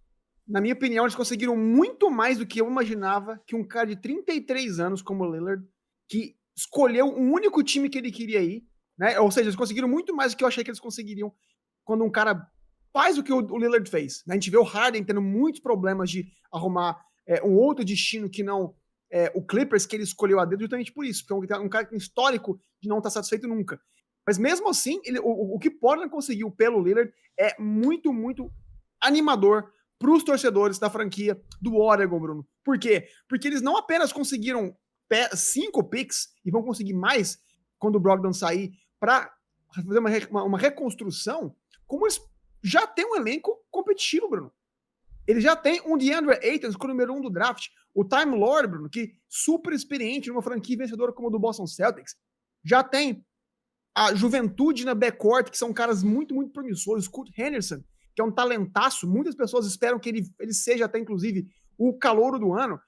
Na 0.46 0.60
minha 0.60 0.74
opinião, 0.74 1.04
eles 1.04 1.14
conseguiram 1.14 1.56
muito 1.56 2.10
mais 2.10 2.38
do 2.38 2.46
que 2.46 2.60
eu 2.60 2.66
imaginava 2.66 3.40
que 3.46 3.54
um 3.54 3.62
cara 3.62 3.86
de 3.86 3.96
33 3.96 4.80
anos 4.80 5.02
como 5.02 5.24
o 5.24 5.30
Lillard, 5.30 5.64
que 6.08 6.36
escolheu 6.56 7.06
um 7.06 7.32
único 7.32 7.62
time 7.62 7.88
que 7.88 7.98
ele 7.98 8.10
queria 8.10 8.42
ir, 8.42 8.66
né? 8.98 9.18
Ou 9.20 9.30
seja, 9.30 9.44
eles 9.44 9.56
conseguiram 9.56 9.86
muito 9.86 10.14
mais 10.14 10.32
do 10.32 10.38
que 10.38 10.44
eu 10.44 10.48
achei 10.48 10.64
que 10.64 10.70
eles 10.70 10.80
conseguiriam 10.80 11.32
quando 11.84 12.04
um 12.04 12.10
cara 12.10 12.50
faz 12.92 13.16
o 13.16 13.22
que 13.22 13.32
o 13.32 13.58
Lillard 13.58 13.88
fez. 13.88 14.24
Né? 14.26 14.34
A 14.34 14.36
gente 14.36 14.50
vê 14.50 14.56
o 14.56 14.64
Harden 14.64 15.04
tendo 15.04 15.22
muitos 15.22 15.60
problemas 15.60 16.10
de 16.10 16.26
arrumar 16.52 17.00
é, 17.26 17.42
um 17.44 17.54
outro 17.54 17.84
destino 17.84 18.28
que 18.28 18.42
não 18.42 18.74
é, 19.10 19.32
o 19.34 19.44
Clippers, 19.44 19.86
que 19.86 19.96
ele 19.96 20.04
escolheu 20.04 20.38
a 20.40 20.44
dedo 20.44 20.60
justamente 20.60 20.92
por 20.92 21.04
isso, 21.04 21.24
porque 21.26 21.52
é 21.52 21.58
um, 21.58 21.68
cara 21.68 21.86
que 21.86 21.96
histórico 21.96 22.60
de 22.80 22.88
não 22.88 22.98
estar 22.98 23.10
satisfeito 23.10 23.48
nunca. 23.48 23.80
Mas 24.26 24.36
mesmo 24.38 24.68
assim, 24.68 25.00
ele, 25.04 25.18
o, 25.20 25.54
o 25.54 25.58
que 25.58 25.70
Portland 25.70 26.10
conseguiu 26.10 26.50
pelo 26.50 26.82
Lillard 26.82 27.12
é 27.38 27.60
muito, 27.60 28.12
muito 28.12 28.52
animador 29.00 29.72
para 29.98 30.10
os 30.10 30.22
torcedores 30.22 30.78
da 30.78 30.90
franquia 30.90 31.40
do 31.60 31.76
Oregon, 31.76 32.20
Bruno. 32.20 32.46
Por 32.64 32.78
quê? 32.78 33.08
Porque 33.28 33.48
eles 33.48 33.62
não 33.62 33.76
apenas 33.76 34.12
conseguiram 34.12 34.76
cinco 35.34 35.82
picks 35.82 36.28
e 36.44 36.50
vão 36.50 36.62
conseguir 36.62 36.92
mais 36.92 37.38
quando 37.78 37.96
o 37.96 38.00
Brogdon 38.00 38.32
sair 38.32 38.72
para 39.00 39.32
fazer 39.74 39.98
uma, 39.98 40.10
uma, 40.30 40.44
uma 40.44 40.58
reconstrução 40.58 41.54
como 41.86 42.04
eles 42.04 42.20
já 42.62 42.86
têm 42.86 43.06
um 43.06 43.16
elenco 43.16 43.64
competitivo, 43.70 44.28
Bruno. 44.28 44.52
Ele 45.26 45.40
já 45.40 45.54
tem 45.54 45.80
um 45.86 45.96
DeAndre 45.96 46.38
Ayton 46.42 46.72
com 46.72 46.86
o 46.86 46.88
número 46.88 47.14
um 47.14 47.20
do 47.20 47.30
draft, 47.30 47.68
o 47.98 48.04
Time 48.04 48.36
Lord, 48.36 48.68
Bruno, 48.68 48.88
que 48.88 49.12
super 49.28 49.72
experiente 49.72 50.28
numa 50.28 50.40
franquia 50.40 50.76
vencedora 50.76 51.12
como 51.12 51.26
a 51.26 51.30
do 51.32 51.38
Boston 51.40 51.66
Celtics. 51.66 52.14
Já 52.64 52.84
tem 52.84 53.26
a 53.92 54.14
juventude 54.14 54.84
na 54.84 54.94
backcourt, 54.94 55.50
que 55.50 55.58
são 55.58 55.72
caras 55.72 56.04
muito, 56.04 56.32
muito 56.32 56.52
promissores. 56.52 57.08
Kurt 57.08 57.36
Henderson, 57.36 57.82
que 58.14 58.22
é 58.22 58.24
um 58.24 58.30
talentaço. 58.30 59.08
Muitas 59.08 59.34
pessoas 59.34 59.66
esperam 59.66 59.98
que 59.98 60.10
ele, 60.10 60.22
ele 60.38 60.54
seja 60.54 60.84
até, 60.84 61.00
inclusive, 61.00 61.48
o 61.76 61.92
calouro 61.98 62.38
do 62.38 62.54
ano. 62.54 62.78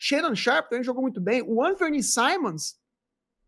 Shannon 0.00 0.34
Sharp 0.34 0.68
também 0.68 0.82
jogou 0.82 1.02
muito 1.02 1.20
bem. 1.20 1.44
O 1.46 1.62
Anthony 1.62 2.02
Simons 2.02 2.74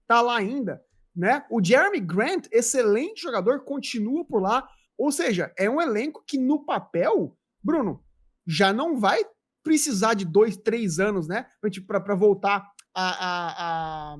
tá 0.06 0.20
lá 0.20 0.36
ainda, 0.36 0.80
né? 1.16 1.44
O 1.50 1.60
Jeremy 1.60 1.98
Grant, 1.98 2.46
excelente 2.52 3.22
jogador, 3.22 3.64
continua 3.64 4.24
por 4.24 4.40
lá. 4.40 4.68
Ou 4.96 5.10
seja, 5.10 5.52
é 5.58 5.68
um 5.68 5.80
elenco 5.80 6.22
que 6.24 6.38
no 6.38 6.64
papel, 6.64 7.36
Bruno, 7.60 8.04
já 8.46 8.72
não 8.72 9.00
vai 9.00 9.24
precisar 9.68 10.14
de 10.14 10.24
dois, 10.24 10.56
três 10.56 10.98
anos, 10.98 11.28
né? 11.28 11.46
Para 11.86 12.14
voltar 12.14 12.66
a, 12.94 14.14
a, 14.14 14.18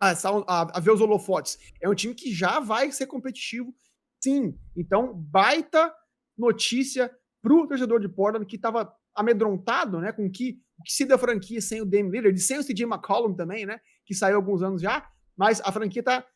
a, 0.00 0.78
a, 0.78 0.80
ver 0.80 0.92
os 0.92 1.00
holofotes. 1.02 1.58
É 1.78 1.86
um 1.86 1.94
time 1.94 2.14
que 2.14 2.32
já 2.32 2.58
vai 2.58 2.90
ser 2.90 3.06
competitivo, 3.06 3.70
sim. 4.18 4.58
Então, 4.74 5.12
baita 5.12 5.94
notícia 6.38 7.14
para 7.42 7.52
o 7.52 7.66
torcedor 7.68 8.00
de 8.00 8.08
Portland 8.08 8.46
que 8.46 8.56
estava 8.56 8.90
amedrontado, 9.14 10.00
né, 10.00 10.10
com 10.10 10.30
que, 10.30 10.54
que 10.86 10.90
se 10.90 11.04
da 11.04 11.18
franquia 11.18 11.60
sem 11.60 11.82
o 11.82 11.84
Dame 11.84 12.10
Lillard, 12.10 12.38
sem 12.40 12.58
o 12.58 12.64
CJ 12.64 12.84
McCollum 12.84 13.34
também, 13.34 13.66
né, 13.66 13.78
que 14.06 14.14
saiu 14.14 14.36
alguns 14.36 14.62
anos 14.62 14.80
já, 14.80 15.06
mas 15.36 15.60
a 15.60 15.70
franquia 15.70 16.02
tá 16.02 16.26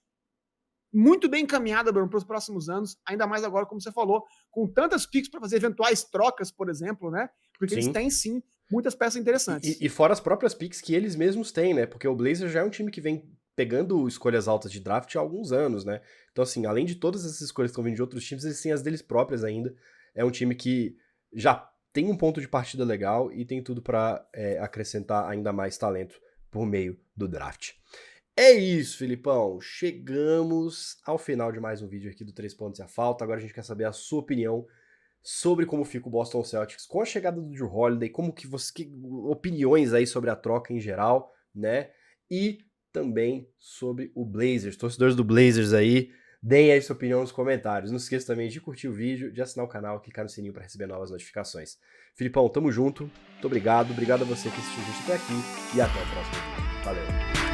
muito 0.92 1.28
bem 1.28 1.44
encaminhada 1.44 1.92
para 1.92 2.16
os 2.16 2.24
próximos 2.24 2.68
anos, 2.68 2.96
ainda 3.06 3.26
mais 3.26 3.44
agora, 3.44 3.66
como 3.66 3.80
você 3.80 3.92
falou, 3.92 4.24
com 4.50 4.66
tantas 4.66 5.06
picks 5.06 5.30
para 5.30 5.40
fazer 5.40 5.56
eventuais 5.56 6.02
trocas, 6.04 6.50
por 6.50 6.68
exemplo, 6.68 7.10
né? 7.10 7.28
Porque 7.58 7.74
sim. 7.74 7.80
eles 7.80 7.92
têm 7.92 8.10
sim 8.10 8.42
muitas 8.70 8.94
peças 8.94 9.16
interessantes. 9.16 9.80
E, 9.80 9.86
e, 9.86 9.88
fora 9.88 10.12
as 10.12 10.20
próprias 10.20 10.54
picks 10.54 10.80
que 10.80 10.94
eles 10.94 11.16
mesmos 11.16 11.52
têm, 11.52 11.74
né? 11.74 11.86
Porque 11.86 12.08
o 12.08 12.14
Blazers 12.14 12.52
já 12.52 12.60
é 12.60 12.64
um 12.64 12.70
time 12.70 12.90
que 12.90 13.00
vem 13.00 13.28
pegando 13.54 14.06
escolhas 14.08 14.48
altas 14.48 14.72
de 14.72 14.80
draft 14.80 15.14
há 15.14 15.20
alguns 15.20 15.52
anos, 15.52 15.84
né? 15.84 16.00
Então, 16.32 16.42
assim, 16.42 16.66
além 16.66 16.86
de 16.86 16.94
todas 16.94 17.24
essas 17.24 17.40
escolhas 17.40 17.70
que 17.70 17.72
estão 17.72 17.84
vindo 17.84 17.96
de 17.96 18.02
outros 18.02 18.24
times, 18.24 18.44
eles 18.44 18.62
têm 18.62 18.72
as 18.72 18.82
deles 18.82 19.02
próprias 19.02 19.44
ainda. 19.44 19.74
É 20.14 20.24
um 20.24 20.30
time 20.30 20.54
que 20.54 20.96
já 21.32 21.68
tem 21.92 22.10
um 22.10 22.16
ponto 22.16 22.40
de 22.40 22.48
partida 22.48 22.84
legal 22.84 23.32
e 23.32 23.44
tem 23.44 23.62
tudo 23.62 23.82
para 23.82 24.24
é, 24.34 24.58
acrescentar 24.58 25.28
ainda 25.28 25.52
mais 25.52 25.76
talento 25.76 26.20
por 26.50 26.64
meio 26.64 26.98
do 27.16 27.28
draft. 27.28 27.72
É 28.36 28.52
isso, 28.52 28.98
Filipão. 28.98 29.60
Chegamos 29.60 30.98
ao 31.04 31.18
final 31.18 31.52
de 31.52 31.60
mais 31.60 31.82
um 31.82 31.88
vídeo 31.88 32.10
aqui 32.10 32.24
do 32.24 32.32
3 32.32 32.54
pontos 32.54 32.80
e 32.80 32.82
a 32.82 32.88
falta. 32.88 33.24
Agora 33.24 33.38
a 33.38 33.40
gente 33.40 33.52
quer 33.52 33.64
saber 33.64 33.84
a 33.84 33.92
sua 33.92 34.20
opinião 34.20 34.66
sobre 35.22 35.66
como 35.66 35.84
fica 35.84 36.08
o 36.08 36.10
Boston 36.10 36.42
Celtics 36.42 36.86
com 36.86 37.02
a 37.02 37.04
chegada 37.04 37.40
do 37.40 37.50
Drew 37.50 37.70
Holiday, 37.70 38.08
como 38.08 38.32
que 38.32 38.46
você 38.46 38.72
que, 38.72 38.90
opiniões 39.24 39.92
aí 39.92 40.06
sobre 40.06 40.30
a 40.30 40.36
troca 40.36 40.72
em 40.72 40.80
geral, 40.80 41.32
né? 41.54 41.90
E 42.30 42.58
também 42.92 43.48
sobre 43.58 44.10
o 44.14 44.24
Blazers. 44.24 44.76
Torcedores 44.76 45.14
do 45.14 45.24
Blazers 45.24 45.72
aí, 45.72 46.10
deem 46.42 46.72
aí 46.72 46.80
sua 46.80 46.96
opinião 46.96 47.20
nos 47.20 47.32
comentários. 47.32 47.90
Não 47.90 47.98
esqueça 47.98 48.28
também 48.28 48.48
de 48.48 48.60
curtir 48.60 48.88
o 48.88 48.92
vídeo, 48.92 49.30
de 49.30 49.42
assinar 49.42 49.66
o 49.66 49.68
canal, 49.68 50.00
clicar 50.00 50.24
no 50.24 50.30
sininho 50.30 50.52
para 50.52 50.62
receber 50.62 50.86
novas 50.86 51.10
notificações. 51.10 51.76
Filipão, 52.14 52.48
tamo 52.48 52.72
junto. 52.72 53.10
Muito 53.32 53.46
obrigado. 53.46 53.90
Obrigado 53.92 54.22
a 54.22 54.26
você 54.26 54.48
que 54.48 54.56
assistiu 54.56 54.82
a 54.82 54.86
gente 54.86 55.02
até 55.02 55.14
aqui 55.14 55.76
e 55.76 55.80
até 55.80 56.02
o 56.02 56.06
próximo 56.10 56.34
vídeo. 56.56 56.84
Valeu. 56.84 57.49